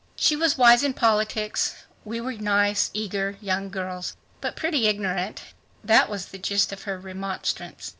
She 0.15 0.35
was 0.35 0.57
wise 0.57 0.81
in 0.83 0.93
politics; 0.95 1.75
we 2.03 2.19
were 2.19 2.33
nice, 2.33 2.89
eager, 2.91 3.37
young 3.39 3.69
girls, 3.69 4.17
but 4.41 4.55
pretty 4.55 4.87
ignorant—that 4.87 6.09
was 6.09 6.25
the 6.29 6.39
gist 6.39 6.71
of 6.73 6.85
her 6.89 6.97
remonstrance. 6.97 7.89